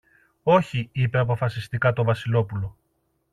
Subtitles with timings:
[0.43, 2.75] Όχι, είπε αποφασιστικά το Βασιλόπουλο